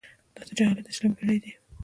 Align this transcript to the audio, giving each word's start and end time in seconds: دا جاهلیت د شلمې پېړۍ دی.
دا 0.35 0.41
جاهلیت 0.57 0.85
د 0.85 0.89
شلمې 0.95 1.15
پېړۍ 1.17 1.37
دی. 1.43 1.51